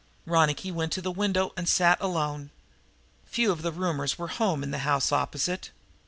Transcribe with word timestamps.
Ronicky 0.25 0.71
went 0.71 0.91
to 0.93 1.01
the 1.03 1.11
window 1.11 1.53
and 1.55 1.69
sat 1.69 2.01
alone. 2.01 2.49
Few 3.27 3.51
of 3.51 3.61
the 3.61 3.71
roomers 3.71 4.17
were 4.17 4.29
home 4.29 4.63
in 4.63 4.71
the 4.71 4.79
house 4.79 5.11
opposite. 5.11 5.69